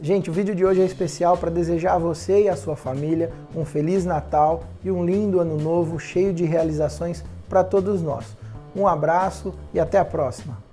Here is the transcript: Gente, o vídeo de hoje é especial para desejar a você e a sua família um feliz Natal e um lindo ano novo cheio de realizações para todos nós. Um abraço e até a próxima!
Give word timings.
Gente, 0.00 0.30
o 0.30 0.32
vídeo 0.32 0.54
de 0.54 0.64
hoje 0.64 0.80
é 0.80 0.84
especial 0.84 1.36
para 1.36 1.50
desejar 1.50 1.94
a 1.94 1.98
você 1.98 2.44
e 2.44 2.48
a 2.48 2.54
sua 2.54 2.76
família 2.76 3.32
um 3.54 3.64
feliz 3.64 4.04
Natal 4.04 4.62
e 4.84 4.92
um 4.92 5.04
lindo 5.04 5.40
ano 5.40 5.56
novo 5.56 5.98
cheio 5.98 6.32
de 6.32 6.44
realizações 6.44 7.24
para 7.48 7.64
todos 7.64 8.00
nós. 8.00 8.24
Um 8.76 8.86
abraço 8.86 9.52
e 9.74 9.80
até 9.80 9.98
a 9.98 10.04
próxima! 10.04 10.67